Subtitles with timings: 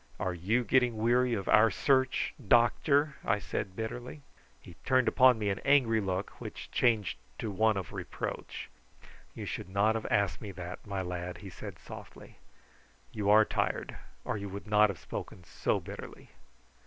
[0.19, 4.23] "Are you getting weary of our search, doctor?" I said bitterly.
[4.59, 8.67] He turned upon me an angry look, which changed to one of reproach.
[9.35, 12.37] "You should not have asked me that, my lad," he said softly.
[13.11, 13.95] "You are tired
[14.25, 16.31] or you would not have spoken so bitterly.